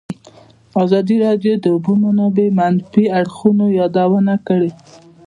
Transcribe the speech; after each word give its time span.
ازادي 0.83 1.15
راډیو 1.25 1.53
د 1.57 1.61
د 1.63 1.65
اوبو 1.75 1.93
منابع 2.03 2.47
د 2.51 2.55
منفي 2.59 3.05
اړخونو 3.19 3.65
یادونه 3.79 4.33
کړې. 4.47 4.71